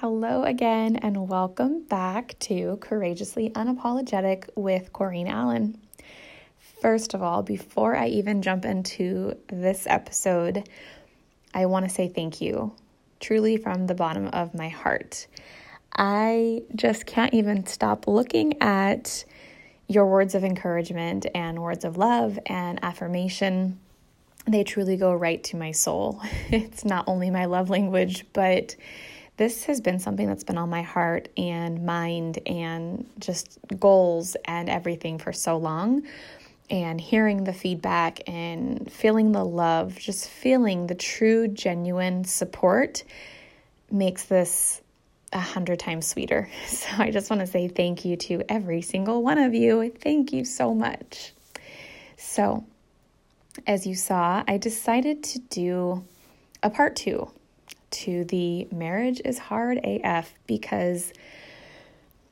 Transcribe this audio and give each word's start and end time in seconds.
Hello 0.00 0.44
again, 0.44 0.96
and 0.96 1.28
welcome 1.28 1.82
back 1.82 2.34
to 2.38 2.78
Courageously 2.80 3.50
Unapologetic 3.50 4.48
with 4.56 4.94
Corrine 4.94 5.28
Allen. 5.28 5.76
First 6.80 7.12
of 7.12 7.22
all, 7.22 7.42
before 7.42 7.94
I 7.94 8.06
even 8.06 8.40
jump 8.40 8.64
into 8.64 9.36
this 9.48 9.86
episode, 9.86 10.66
I 11.52 11.66
want 11.66 11.86
to 11.86 11.94
say 11.94 12.08
thank 12.08 12.40
you, 12.40 12.72
truly 13.20 13.58
from 13.58 13.88
the 13.88 13.94
bottom 13.94 14.28
of 14.28 14.54
my 14.54 14.70
heart. 14.70 15.26
I 15.94 16.62
just 16.74 17.04
can't 17.04 17.34
even 17.34 17.66
stop 17.66 18.08
looking 18.08 18.62
at 18.62 19.26
your 19.86 20.06
words 20.06 20.34
of 20.34 20.44
encouragement 20.44 21.26
and 21.34 21.62
words 21.62 21.84
of 21.84 21.98
love 21.98 22.38
and 22.46 22.82
affirmation. 22.82 23.78
They 24.46 24.64
truly 24.64 24.96
go 24.96 25.12
right 25.12 25.44
to 25.44 25.58
my 25.58 25.72
soul. 25.72 26.22
It's 26.50 26.86
not 26.86 27.04
only 27.06 27.28
my 27.28 27.44
love 27.44 27.68
language, 27.68 28.24
but 28.32 28.76
this 29.40 29.64
has 29.64 29.80
been 29.80 29.98
something 29.98 30.26
that's 30.26 30.44
been 30.44 30.58
on 30.58 30.68
my 30.68 30.82
heart 30.82 31.30
and 31.34 31.86
mind 31.86 32.38
and 32.44 33.08
just 33.18 33.58
goals 33.78 34.36
and 34.44 34.68
everything 34.68 35.16
for 35.16 35.32
so 35.32 35.56
long. 35.56 36.02
And 36.68 37.00
hearing 37.00 37.44
the 37.44 37.54
feedback 37.54 38.20
and 38.28 38.92
feeling 38.92 39.32
the 39.32 39.42
love, 39.42 39.96
just 39.98 40.28
feeling 40.28 40.88
the 40.88 40.94
true, 40.94 41.48
genuine 41.48 42.24
support 42.24 43.02
makes 43.90 44.24
this 44.24 44.82
a 45.32 45.40
hundred 45.40 45.78
times 45.78 46.06
sweeter. 46.06 46.50
So 46.66 46.88
I 46.98 47.10
just 47.10 47.30
want 47.30 47.40
to 47.40 47.46
say 47.46 47.66
thank 47.66 48.04
you 48.04 48.16
to 48.16 48.42
every 48.46 48.82
single 48.82 49.22
one 49.22 49.38
of 49.38 49.54
you. 49.54 49.90
Thank 50.02 50.34
you 50.34 50.44
so 50.44 50.74
much. 50.74 51.32
So, 52.18 52.66
as 53.66 53.86
you 53.86 53.94
saw, 53.94 54.44
I 54.46 54.58
decided 54.58 55.22
to 55.24 55.38
do 55.38 56.04
a 56.62 56.68
part 56.68 56.94
two 56.94 57.30
to 57.90 58.24
the 58.24 58.66
marriage 58.72 59.20
is 59.24 59.38
hard 59.38 59.80
AF 59.84 60.34
because 60.46 61.12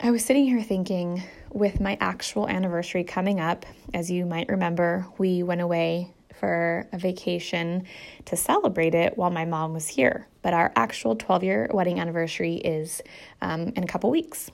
I 0.00 0.10
was 0.10 0.24
sitting 0.24 0.46
here 0.46 0.62
thinking 0.62 1.22
with 1.52 1.80
my 1.80 1.98
actual 2.00 2.48
anniversary 2.48 3.04
coming 3.04 3.40
up, 3.40 3.66
as 3.92 4.10
you 4.10 4.24
might 4.24 4.48
remember, 4.48 5.06
we 5.18 5.42
went 5.42 5.60
away 5.60 6.14
for 6.38 6.88
a 6.92 6.98
vacation 6.98 7.84
to 8.24 8.36
celebrate 8.36 8.94
it 8.94 9.18
while 9.18 9.30
my 9.30 9.44
mom 9.44 9.74
was 9.74 9.86
here. 9.86 10.26
But 10.40 10.54
our 10.54 10.72
actual 10.74 11.16
12 11.16 11.44
year 11.44 11.70
wedding 11.72 12.00
anniversary 12.00 12.54
is 12.54 13.02
um, 13.42 13.72
in 13.76 13.84
a 13.84 13.86
couple 13.86 14.10
weeks. 14.10 14.50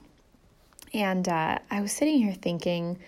And 0.92 1.28
uh, 1.28 1.58
I 1.70 1.80
was 1.80 1.92
sitting 1.92 2.18
here 2.18 2.34
thinking, 2.34 2.98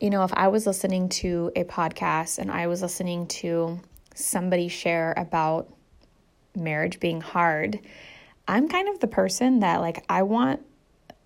you 0.00 0.10
know, 0.10 0.24
if 0.24 0.32
I 0.34 0.48
was 0.48 0.66
listening 0.66 1.08
to 1.10 1.52
a 1.54 1.64
podcast 1.64 2.38
and 2.38 2.50
I 2.50 2.66
was 2.66 2.82
listening 2.82 3.28
to 3.28 3.80
somebody 4.14 4.68
share 4.68 5.14
about 5.16 5.72
marriage 6.56 7.00
being 7.00 7.20
hard, 7.20 7.78
I'm 8.48 8.68
kind 8.68 8.88
of 8.88 9.00
the 9.00 9.06
person 9.06 9.60
that 9.60 9.80
like 9.80 10.04
I 10.08 10.22
want 10.22 10.60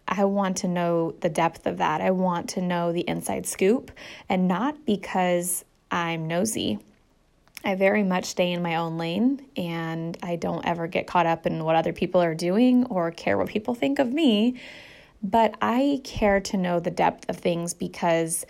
I 0.09 0.25
want 0.25 0.57
to 0.59 0.69
know 0.69 1.13
the 1.21 1.29
depth 1.29 1.67
of 1.67 1.79
that. 1.79 2.01
I 2.01 2.11
want 2.11 2.49
to 2.51 2.61
know 2.61 2.93
the 2.93 3.09
inside 3.09 3.47
scoop 3.47 3.93
and 4.29 4.49
not 4.49 4.85
because 4.85 5.65
I'm 5.91 6.27
nosy. 6.27 6.81
I 7.65 7.75
very 7.75 8.03
much 8.03 8.25
stay 8.25 8.53
in 8.53 8.63
my 8.63 8.77
own 8.77 8.99
lane 8.99 9.47
and 9.57 10.17
I 10.23 10.37
don't 10.37 10.67
ever 10.67 10.87
get 10.87 11.07
caught 11.07 11.27
up 11.27 11.47
in 11.47 11.63
what 11.63 11.77
other 11.77 11.93
people 11.93 12.21
are 12.21 12.35
doing 12.35 12.87
or 12.87 13.11
care 13.11 13.39
what 13.39 13.49
people 13.49 13.75
think 13.75 13.99
of 13.99 14.13
me. 14.13 14.59
But 15.23 15.55
I 15.61 16.01
care 16.03 16.41
to 16.41 16.57
know 16.57 16.81
the 16.81 16.91
depth 16.91 17.29
of 17.29 17.37
things 17.37 17.75
because 17.75 18.47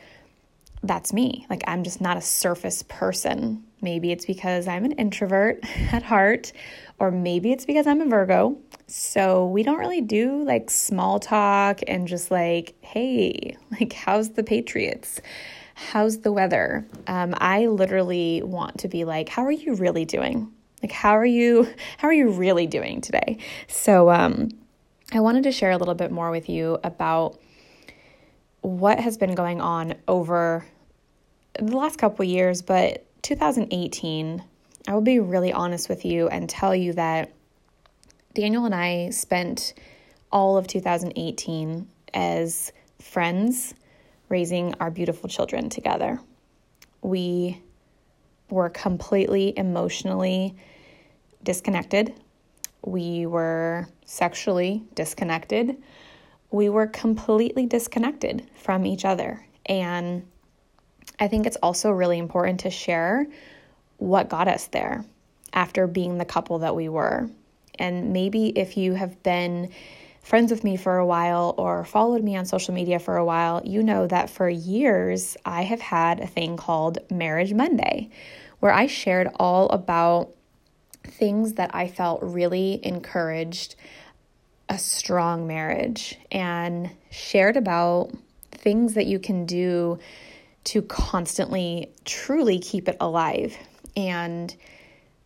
that's 0.82 1.12
me. 1.12 1.46
Like, 1.50 1.62
I'm 1.66 1.84
just 1.84 2.00
not 2.00 2.16
a 2.16 2.22
surface 2.22 2.82
person. 2.84 3.64
Maybe 3.82 4.12
it's 4.12 4.26
because 4.26 4.66
I'm 4.66 4.84
an 4.84 4.92
introvert 4.92 5.60
at 5.92 6.02
heart, 6.02 6.52
or 6.98 7.10
maybe 7.10 7.52
it's 7.52 7.66
because 7.66 7.86
I'm 7.86 8.00
a 8.00 8.06
Virgo. 8.06 8.58
So 8.86 9.46
we 9.46 9.62
don't 9.62 9.78
really 9.78 10.00
do 10.00 10.42
like 10.42 10.70
small 10.70 11.20
talk 11.20 11.80
and 11.86 12.08
just 12.08 12.30
like, 12.30 12.74
hey, 12.80 13.56
like, 13.70 13.92
how's 13.92 14.30
the 14.30 14.42
Patriots? 14.42 15.20
How's 15.74 16.20
the 16.20 16.32
weather? 16.32 16.86
Um, 17.06 17.34
I 17.38 17.66
literally 17.66 18.42
want 18.42 18.80
to 18.80 18.88
be 18.88 19.04
like, 19.04 19.28
how 19.28 19.44
are 19.44 19.52
you 19.52 19.74
really 19.74 20.04
doing? 20.04 20.52
Like, 20.82 20.92
how 20.92 21.16
are 21.16 21.26
you? 21.26 21.68
How 21.98 22.08
are 22.08 22.12
you 22.12 22.30
really 22.30 22.66
doing 22.66 23.02
today? 23.02 23.36
So, 23.68 24.10
um, 24.10 24.48
I 25.12 25.20
wanted 25.20 25.42
to 25.42 25.52
share 25.52 25.72
a 25.72 25.76
little 25.76 25.94
bit 25.94 26.10
more 26.10 26.30
with 26.30 26.48
you 26.48 26.78
about 26.82 27.38
what 28.62 28.98
has 29.00 29.16
been 29.16 29.34
going 29.34 29.60
on 29.60 29.94
over 30.06 30.64
the 31.58 31.76
last 31.76 31.98
couple 31.98 32.24
years, 32.24 32.62
but 32.62 33.06
2018, 33.22 34.42
I 34.88 34.94
will 34.94 35.00
be 35.00 35.20
really 35.20 35.52
honest 35.52 35.88
with 35.88 36.04
you 36.04 36.28
and 36.28 36.48
tell 36.48 36.74
you 36.74 36.94
that 36.94 37.32
Daniel 38.34 38.64
and 38.64 38.74
I 38.74 39.10
spent 39.10 39.74
all 40.32 40.56
of 40.56 40.66
2018 40.66 41.88
as 42.14 42.72
friends 43.00 43.74
raising 44.28 44.74
our 44.80 44.90
beautiful 44.90 45.28
children 45.28 45.68
together. 45.68 46.20
We 47.02 47.60
were 48.48 48.68
completely 48.68 49.52
emotionally 49.56 50.56
disconnected. 51.42 52.14
We 52.84 53.26
were 53.26 53.88
sexually 54.04 54.82
disconnected. 54.94 55.76
We 56.50 56.68
were 56.68 56.86
completely 56.86 57.66
disconnected 57.66 58.46
from 58.56 58.86
each 58.86 59.04
other. 59.04 59.44
And 59.66 60.26
I 61.18 61.28
think 61.28 61.46
it's 61.46 61.56
also 61.62 61.90
really 61.90 62.18
important 62.18 62.60
to 62.60 62.70
share 62.70 63.26
what 63.98 64.28
got 64.28 64.48
us 64.48 64.66
there 64.68 65.04
after 65.52 65.86
being 65.86 66.18
the 66.18 66.24
couple 66.24 66.58
that 66.60 66.74
we 66.74 66.88
were. 66.88 67.28
And 67.78 68.12
maybe 68.12 68.48
if 68.48 68.76
you 68.76 68.94
have 68.94 69.22
been 69.22 69.70
friends 70.22 70.50
with 70.50 70.64
me 70.64 70.76
for 70.76 70.98
a 70.98 71.06
while 71.06 71.54
or 71.56 71.84
followed 71.84 72.22
me 72.22 72.36
on 72.36 72.44
social 72.44 72.74
media 72.74 72.98
for 72.98 73.16
a 73.16 73.24
while, 73.24 73.62
you 73.64 73.82
know 73.82 74.06
that 74.06 74.30
for 74.30 74.48
years 74.48 75.36
I 75.44 75.62
have 75.62 75.80
had 75.80 76.20
a 76.20 76.26
thing 76.26 76.56
called 76.56 76.98
Marriage 77.10 77.52
Monday, 77.52 78.10
where 78.60 78.72
I 78.72 78.86
shared 78.86 79.28
all 79.36 79.68
about 79.70 80.30
things 81.04 81.54
that 81.54 81.74
I 81.74 81.88
felt 81.88 82.22
really 82.22 82.80
encouraged 82.82 83.76
a 84.70 84.78
strong 84.78 85.46
marriage 85.46 86.16
and 86.30 86.90
shared 87.10 87.56
about 87.56 88.12
things 88.52 88.94
that 88.94 89.06
you 89.06 89.18
can 89.18 89.44
do 89.44 89.98
to 90.62 90.80
constantly, 90.82 91.92
truly 92.04 92.58
keep 92.60 92.88
it 92.88 92.96
alive. 93.00 93.56
And 93.96 94.54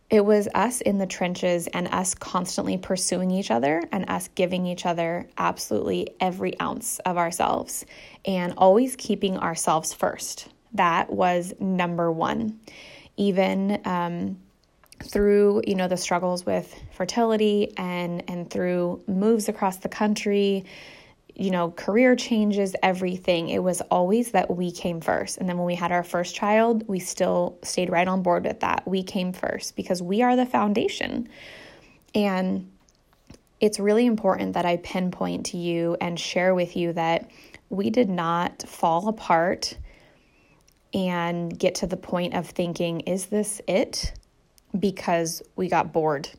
it 0.09 0.25
was 0.25 0.47
us 0.55 0.81
in 0.81 0.97
the 0.97 1.05
trenches 1.05 1.67
and 1.67 1.87
us 1.89 2.15
constantly 2.15 2.77
pursuing 2.77 3.29
each 3.29 3.51
other 3.51 3.83
and 3.91 4.09
us 4.09 4.29
giving 4.29 4.65
each 4.65 4.85
other 4.85 5.27
absolutely 5.37 6.09
every 6.19 6.59
ounce 6.59 6.99
of 6.99 7.17
ourselves 7.17 7.85
and 8.25 8.53
always 8.57 8.95
keeping 8.95 9.37
ourselves 9.37 9.93
first. 9.93 10.47
That 10.73 11.11
was 11.11 11.53
number 11.59 12.11
one. 12.11 12.59
Even 13.17 13.79
um, 13.85 14.37
through 15.03 15.61
you 15.67 15.75
know 15.75 15.87
the 15.87 15.97
struggles 15.97 16.45
with 16.45 16.73
fertility 16.91 17.73
and 17.77 18.23
and 18.29 18.49
through 18.49 19.03
moves 19.07 19.49
across 19.49 19.77
the 19.77 19.89
country 19.89 20.65
you 21.35 21.51
know, 21.51 21.71
career 21.71 22.15
changes, 22.15 22.75
everything. 22.81 23.49
It 23.49 23.61
was 23.61 23.81
always 23.81 24.31
that 24.31 24.49
we 24.49 24.71
came 24.71 25.01
first. 25.01 25.37
And 25.37 25.49
then 25.49 25.57
when 25.57 25.65
we 25.65 25.75
had 25.75 25.91
our 25.91 26.03
first 26.03 26.33
child, 26.33 26.87
we 26.87 26.99
still 26.99 27.59
stayed 27.61 27.89
right 27.89 28.07
on 28.07 28.23
board 28.23 28.45
with 28.45 28.61
that. 28.61 28.87
We 28.87 29.03
came 29.03 29.33
first 29.33 29.75
because 29.75 30.01
we 30.01 30.21
are 30.21 30.37
the 30.37 30.45
foundation. 30.45 31.27
And 32.13 32.71
it's 33.59 33.79
really 33.79 34.05
important 34.05 34.53
that 34.53 34.65
I 34.65 34.77
pinpoint 34.77 35.47
to 35.47 35.57
you 35.57 35.97
and 35.99 36.17
share 36.17 36.55
with 36.55 36.77
you 36.77 36.93
that 36.93 37.29
we 37.69 37.89
did 37.89 38.09
not 38.09 38.63
fall 38.63 39.09
apart 39.09 39.77
and 40.93 41.57
get 41.57 41.75
to 41.75 41.87
the 41.87 41.97
point 41.97 42.33
of 42.33 42.47
thinking, 42.47 43.01
is 43.01 43.25
this 43.25 43.61
it? 43.67 44.13
Because 44.77 45.41
we 45.55 45.69
got 45.69 45.93
bored 45.93 46.29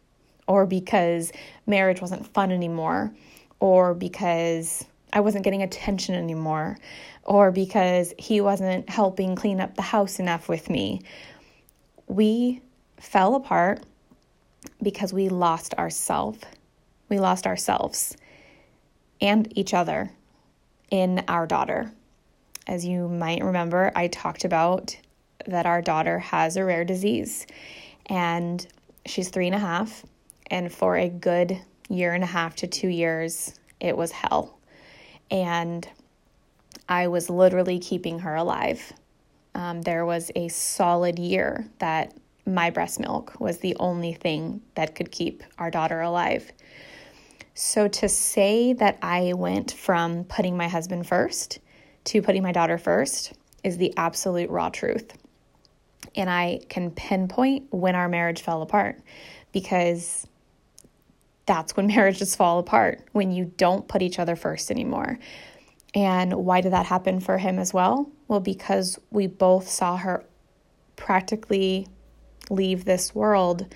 or 0.47 0.67
because 0.67 1.33
marriage 1.67 2.01
wasn't 2.01 2.27
fun 2.35 2.53
anymore 2.53 3.13
or 3.61 3.95
because 3.95 4.85
I 5.13 5.21
wasn't 5.21 5.45
getting 5.45 5.63
attention 5.63 6.15
anymore, 6.15 6.77
or 7.23 7.51
because 7.51 8.13
he 8.19 8.41
wasn't 8.41 8.89
helping 8.89 9.35
clean 9.35 9.61
up 9.61 9.75
the 9.75 9.83
house 9.83 10.19
enough 10.19 10.49
with 10.49 10.69
me. 10.69 11.01
We 12.07 12.61
fell 12.99 13.35
apart 13.35 13.83
because 14.83 15.13
we 15.13 15.29
lost 15.29 15.75
ourselves. 15.75 16.41
We 17.09 17.19
lost 17.19 17.47
ourselves 17.47 18.17
and 19.21 19.51
each 19.57 19.73
other 19.73 20.11
in 20.91 21.25
our 21.29 21.47
daughter. 21.47 21.91
As 22.67 22.85
you 22.85 23.09
might 23.09 23.43
remember, 23.43 23.93
I 23.95 24.09
talked 24.09 24.45
about 24.45 24.97
that 25.47 25.67
our 25.67 25.81
daughter 25.81 26.19
has 26.19 26.57
a 26.57 26.65
rare 26.65 26.85
disease 26.85 27.47
and 28.07 28.67
she's 29.05 29.29
three 29.29 29.47
and 29.47 29.55
a 29.55 29.59
half. 29.59 30.05
And 30.49 30.73
for 30.73 30.97
a 30.97 31.09
good 31.09 31.61
year 31.89 32.15
and 32.15 32.23
a 32.23 32.27
half 32.27 32.57
to 32.57 32.67
two 32.67 32.89
years, 32.89 33.59
it 33.81 33.97
was 33.97 34.13
hell. 34.13 34.59
And 35.31 35.89
I 36.89 37.09
was 37.09 37.29
literally 37.29 37.79
keeping 37.79 38.21
her 38.21 38.35
alive. 38.35 38.93
Um, 39.55 39.83
there 39.83 40.05
was 40.05 40.31
a 40.37 40.49
solid 40.49 41.19
year 41.19 41.67
that 41.79 42.15
my 42.47 42.71
breast 42.71 43.01
milk 43.01 43.41
was 43.41 43.59
the 43.59 43.77
only 43.81 44.13
thing 44.13 44.63
that 44.75 44.95
could 44.95 45.11
keep 45.11 45.43
our 45.59 45.71
daughter 45.71 46.01
alive. 46.01 46.53
So 47.55 47.89
to 47.89 48.09
say 48.09 48.75
that 48.75 48.99
I 49.03 49.33
went 49.33 49.73
from 49.73 50.25
putting 50.25 50.57
my 50.57 50.69
husband 50.69 51.07
first 51.07 51.59
to 52.05 52.23
putting 52.23 52.43
my 52.43 52.53
daughter 52.53 52.79
first 52.79 53.33
is 53.65 53.79
the 53.79 53.93
absolute 53.97 54.51
raw 54.51 54.69
truth. 54.69 55.17
And 56.15 56.31
I 56.31 56.61
can 56.69 56.91
pinpoint 56.91 57.67
when 57.71 57.95
our 57.95 58.09
marriage 58.09 58.43
fell 58.43 58.63
apart 58.63 59.01
because 59.53 60.27
that's 61.47 61.77
when 61.77 61.87
marriages 61.95 62.37
fall 62.37 62.59
apart, 62.59 63.03
when 63.13 63.33
you 63.33 63.53
don't 63.57 63.89
put 63.89 64.03
each 64.03 64.19
other 64.19 64.37
first 64.37 64.71
anymore. 64.71 65.19
And 65.95 66.35
why 66.35 66.61
did 66.61 66.73
that 66.73 66.87
happen 66.87 67.21
for 67.21 67.39
him 67.39 67.59
as 67.59 67.73
well? 67.73 68.11
Well, 68.29 68.41
because 68.41 68.99
we 69.11 69.27
both 69.27 69.69
saw 69.69 69.97
her 69.97 70.25
practically 70.97 71.89
leave 72.51 72.85
this 72.85 73.15
world 73.15 73.75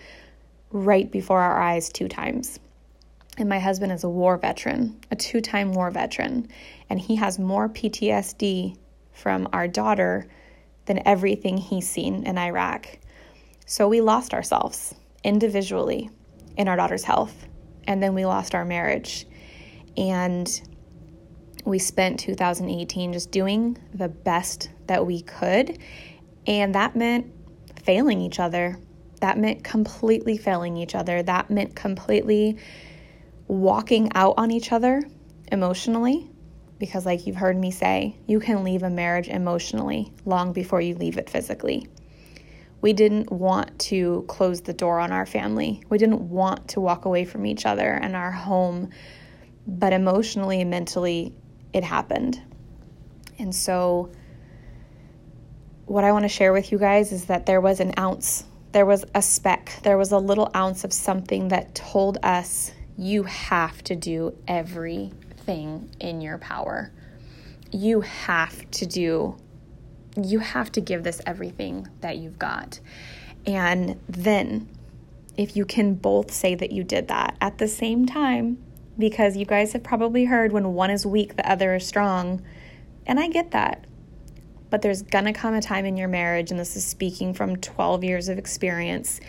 right 0.71 1.11
before 1.11 1.41
our 1.41 1.61
eyes 1.61 1.89
two 1.89 2.09
times. 2.09 2.59
And 3.39 3.49
my 3.49 3.59
husband 3.59 3.93
is 3.93 4.05
a 4.05 4.09
war 4.09 4.37
veteran, 4.37 5.01
a 5.11 5.17
two 5.17 5.41
time 5.41 5.73
war 5.73 5.91
veteran, 5.91 6.49
and 6.91 7.01
he 7.01 7.17
has 7.17 7.39
more 7.39 7.69
PTSD 7.69 8.77
from 9.13 9.49
our 9.53 9.67
daughter 9.67 10.27
than 10.87 11.07
everything 11.07 11.57
he's 11.57 11.89
seen 11.89 12.27
in 12.27 12.39
Iraq. 12.39 12.99
So 13.67 13.89
we 13.89 14.01
lost 14.01 14.35
ourselves 14.35 14.95
individually 15.23 16.11
in 16.57 16.69
our 16.69 16.77
daughter's 16.77 17.05
health, 17.05 17.47
and 17.87 18.03
then 18.03 18.15
we 18.15 18.27
lost 18.27 18.55
our 18.55 18.65
marriage. 18.65 19.27
And 19.97 20.49
we 21.65 21.79
spent 21.79 22.21
2018 22.21 23.13
just 23.13 23.31
doing 23.31 23.79
the 23.93 24.09
best 24.09 24.71
that 24.87 25.07
we 25.07 25.23
could, 25.23 25.79
and 26.47 26.75
that 26.75 26.97
meant 26.97 27.33
failing 27.83 28.21
each 28.21 28.41
other. 28.41 28.79
That 29.21 29.39
meant 29.39 29.63
completely 29.63 30.39
failing 30.39 30.77
each 30.77 30.95
other. 30.95 31.23
That 31.23 31.51
meant 31.51 31.77
completely 31.77 32.57
walking 33.47 34.11
out 34.15 34.35
on 34.39 34.51
each 34.51 34.73
other 34.73 35.03
emotionally 35.51 36.30
because, 36.81 37.05
like 37.05 37.27
you've 37.27 37.37
heard 37.37 37.57
me 37.57 37.71
say, 37.71 38.17
you 38.27 38.41
can 38.41 38.65
leave 38.65 38.83
a 38.83 38.91
marriage 38.91 39.29
emotionally 39.29 40.13
long 40.25 40.55
before 40.55 40.81
you 40.81 40.95
leave 40.95 41.19
it 41.19 41.29
physically. 41.29 41.87
We 42.81 42.95
didn't 42.95 43.31
want 43.31 43.79
to 43.81 44.25
close 44.27 44.63
the 44.63 44.73
door 44.73 44.99
on 44.99 45.13
our 45.13 45.27
family. 45.27 45.83
We 45.91 45.99
didn't 45.99 46.23
want 46.23 46.69
to 46.69 46.81
walk 46.81 47.05
away 47.05 47.27
from 47.27 47.45
each 47.45 47.67
other 47.67 47.93
and 47.93 48.17
our 48.17 48.31
home, 48.31 48.89
but 49.67 49.93
emotionally 49.93 50.63
and 50.63 50.71
mentally, 50.71 51.35
it 51.75 51.85
happened. 51.85 52.41
And 53.39 53.55
so, 53.55 54.11
what 55.85 56.05
I 56.05 56.13
want 56.13 56.23
to 56.23 56.31
share 56.31 56.55
with 56.55 56.73
you 56.73 56.79
guys 56.79 57.13
is 57.13 57.27
that 57.27 57.45
there 57.45 57.61
was 57.61 57.81
an 57.81 57.93
ounce, 57.99 58.45
there 58.73 58.87
was 58.87 59.05
a 59.15 59.21
speck, 59.21 59.71
there 59.83 59.99
was 59.99 60.13
a 60.13 60.19
little 60.19 60.51
ounce 60.57 60.85
of 60.85 60.95
something 60.95 61.49
that 61.49 61.75
told 61.75 62.17
us 62.23 62.73
you 62.97 63.25
have 63.25 63.83
to 63.85 63.97
do 63.97 64.35
every 64.49 65.13
everything 65.51 65.91
in 65.99 66.21
your 66.21 66.39
power. 66.39 66.93
You 67.73 68.01
have 68.03 68.71
to 68.73 68.87
do, 68.87 69.37
you 70.21 70.39
have 70.41 70.73
to 70.73 70.81
give 70.81 71.03
this 71.03 71.21
everything 71.27 71.89
that 72.01 72.19
you've 72.19 72.39
got. 72.39 72.81
And 73.47 74.01
then, 74.09 74.69
if 75.37 75.57
you 75.57 75.65
can 75.65 75.95
both 75.95 76.31
say 76.31 76.55
that 76.55 76.73
you 76.73 76.85
did 76.85 77.09
that 77.09 77.37
at 77.41 77.59
the 77.59 77.69
same 77.69 78.07
time, 78.07 78.59
because 78.99 79.37
you 79.37 79.47
guys 79.47 79.73
have 79.73 79.83
probably 79.83 80.27
heard 80.27 80.53
when 80.53 80.75
one 80.75 80.91
is 80.91 81.07
weak, 81.07 81.37
the 81.37 81.51
other 81.51 81.75
is 81.75 81.87
strong. 81.87 82.43
And 83.07 83.19
I 83.19 83.29
get 83.29 83.53
that. 83.53 83.87
But 84.69 84.83
there's 84.83 85.03
gonna 85.03 85.33
come 85.33 85.55
a 85.55 85.63
time 85.63 85.85
in 85.85 85.97
your 85.97 86.09
marriage, 86.09 86.51
and 86.51 86.61
this 86.61 86.77
is 86.77 86.85
speaking 86.85 87.35
from 87.35 87.57
12 87.57 88.05
years 88.05 88.29
of 88.29 88.39
experience, 88.39 89.21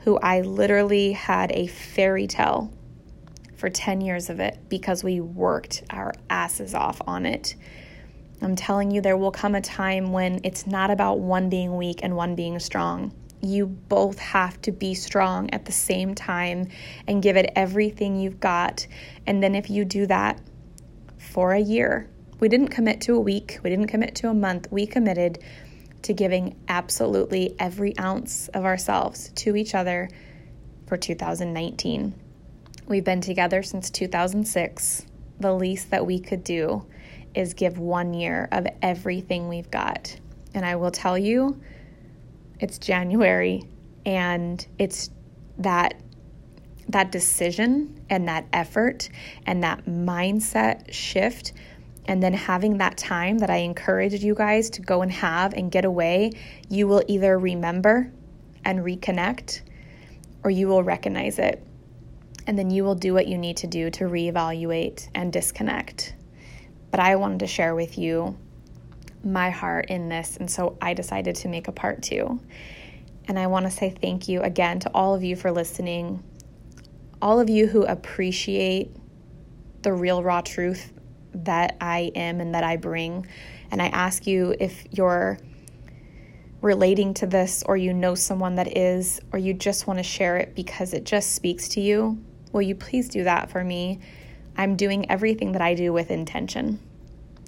who 0.00 0.18
I 0.18 0.40
literally 0.40 1.12
had 1.12 1.52
a 1.52 1.66
fairy 1.66 2.26
tale 2.26 2.72
for 3.62 3.70
10 3.70 4.00
years 4.00 4.28
of 4.28 4.40
it 4.40 4.58
because 4.68 5.04
we 5.04 5.20
worked 5.20 5.84
our 5.90 6.12
asses 6.28 6.74
off 6.74 7.00
on 7.06 7.24
it. 7.24 7.54
I'm 8.40 8.56
telling 8.56 8.90
you, 8.90 9.00
there 9.00 9.16
will 9.16 9.30
come 9.30 9.54
a 9.54 9.60
time 9.60 10.10
when 10.10 10.40
it's 10.42 10.66
not 10.66 10.90
about 10.90 11.20
one 11.20 11.48
being 11.48 11.76
weak 11.76 12.00
and 12.02 12.16
one 12.16 12.34
being 12.34 12.58
strong. 12.58 13.14
You 13.40 13.66
both 13.66 14.18
have 14.18 14.60
to 14.62 14.72
be 14.72 14.94
strong 14.94 15.48
at 15.50 15.64
the 15.64 15.70
same 15.70 16.12
time 16.12 16.70
and 17.06 17.22
give 17.22 17.36
it 17.36 17.52
everything 17.54 18.18
you've 18.18 18.40
got. 18.40 18.84
And 19.28 19.40
then, 19.40 19.54
if 19.54 19.70
you 19.70 19.84
do 19.84 20.06
that 20.06 20.40
for 21.18 21.52
a 21.52 21.60
year, 21.60 22.10
we 22.40 22.48
didn't 22.48 22.70
commit 22.70 23.00
to 23.02 23.14
a 23.14 23.20
week, 23.20 23.60
we 23.62 23.70
didn't 23.70 23.86
commit 23.86 24.16
to 24.16 24.28
a 24.28 24.34
month, 24.34 24.66
we 24.72 24.86
committed 24.88 25.38
to 26.02 26.12
giving 26.12 26.56
absolutely 26.66 27.54
every 27.60 27.96
ounce 27.96 28.48
of 28.48 28.64
ourselves 28.64 29.30
to 29.36 29.54
each 29.54 29.76
other 29.76 30.08
for 30.88 30.96
2019. 30.96 32.21
We've 32.86 33.04
been 33.04 33.20
together 33.20 33.62
since 33.62 33.90
2006. 33.90 35.06
The 35.38 35.54
least 35.54 35.90
that 35.90 36.04
we 36.04 36.18
could 36.18 36.42
do 36.42 36.84
is 37.34 37.54
give 37.54 37.78
one 37.78 38.12
year 38.12 38.48
of 38.50 38.66
everything 38.82 39.48
we've 39.48 39.70
got. 39.70 40.16
And 40.52 40.66
I 40.66 40.76
will 40.76 40.90
tell 40.90 41.16
you, 41.16 41.60
it's 42.58 42.78
January 42.78 43.62
and 44.04 44.66
it's 44.78 45.10
that 45.58 45.94
that 46.88 47.12
decision 47.12 48.04
and 48.10 48.28
that 48.28 48.44
effort 48.52 49.08
and 49.46 49.62
that 49.62 49.86
mindset 49.86 50.92
shift 50.92 51.52
and 52.06 52.20
then 52.22 52.34
having 52.34 52.78
that 52.78 52.98
time 52.98 53.38
that 53.38 53.48
I 53.48 53.58
encouraged 53.58 54.22
you 54.22 54.34
guys 54.34 54.68
to 54.70 54.82
go 54.82 55.00
and 55.02 55.10
have 55.12 55.54
and 55.54 55.70
get 55.70 55.84
away, 55.84 56.32
you 56.68 56.88
will 56.88 57.02
either 57.06 57.38
remember 57.38 58.12
and 58.64 58.80
reconnect 58.80 59.62
or 60.42 60.50
you 60.50 60.66
will 60.66 60.82
recognize 60.82 61.38
it 61.38 61.64
and 62.46 62.58
then 62.58 62.70
you 62.70 62.84
will 62.84 62.94
do 62.94 63.14
what 63.14 63.26
you 63.26 63.38
need 63.38 63.56
to 63.58 63.66
do 63.66 63.90
to 63.90 64.04
reevaluate 64.04 65.08
and 65.14 65.32
disconnect. 65.32 66.14
But 66.90 67.00
I 67.00 67.16
wanted 67.16 67.40
to 67.40 67.46
share 67.46 67.74
with 67.74 67.98
you 67.98 68.36
my 69.24 69.50
heart 69.50 69.86
in 69.88 70.08
this, 70.08 70.36
and 70.36 70.50
so 70.50 70.76
I 70.80 70.94
decided 70.94 71.36
to 71.36 71.48
make 71.48 71.68
a 71.68 71.72
part 71.72 72.02
two. 72.02 72.40
And 73.28 73.38
I 73.38 73.46
want 73.46 73.66
to 73.66 73.70
say 73.70 73.90
thank 73.90 74.28
you 74.28 74.40
again 74.42 74.80
to 74.80 74.90
all 74.92 75.14
of 75.14 75.22
you 75.22 75.36
for 75.36 75.52
listening, 75.52 76.22
all 77.20 77.38
of 77.38 77.48
you 77.48 77.66
who 77.66 77.84
appreciate 77.84 78.94
the 79.82 79.92
real, 79.92 80.22
raw 80.22 80.40
truth 80.40 80.92
that 81.34 81.76
I 81.80 82.10
am 82.14 82.40
and 82.40 82.54
that 82.54 82.64
I 82.64 82.76
bring. 82.76 83.26
And 83.70 83.80
I 83.80 83.86
ask 83.86 84.26
you 84.26 84.54
if 84.58 84.84
you're 84.90 85.38
relating 86.60 87.14
to 87.14 87.26
this, 87.26 87.62
or 87.66 87.76
you 87.76 87.92
know 87.92 88.14
someone 88.14 88.54
that 88.56 88.76
is, 88.76 89.20
or 89.32 89.38
you 89.38 89.52
just 89.52 89.86
want 89.86 89.98
to 89.98 90.02
share 90.02 90.36
it 90.36 90.54
because 90.54 90.94
it 90.94 91.04
just 91.04 91.34
speaks 91.34 91.68
to 91.70 91.80
you, 91.80 92.22
Will 92.52 92.62
you 92.62 92.74
please 92.74 93.08
do 93.08 93.24
that 93.24 93.50
for 93.50 93.64
me? 93.64 94.00
I'm 94.56 94.76
doing 94.76 95.10
everything 95.10 95.52
that 95.52 95.62
I 95.62 95.74
do 95.74 95.92
with 95.92 96.10
intention. 96.10 96.78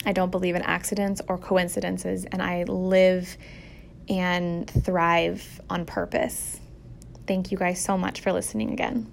I 0.07 0.13
don't 0.13 0.31
believe 0.31 0.55
in 0.55 0.63
accidents 0.63 1.21
or 1.29 1.39
coincidences, 1.39 2.25
and 2.25 2.43
I 2.43 2.65
live 2.65 3.37
and 4.09 4.69
thrive 4.69 5.61
on 5.71 5.87
purpose. 5.87 6.61
Thank 7.27 7.51
you 7.51 7.59
guys 7.59 7.83
so 7.83 7.97
much 7.97 8.21
for 8.21 8.33
listening 8.33 8.73
again. 8.73 9.11